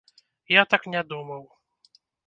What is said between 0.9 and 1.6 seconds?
не думаў.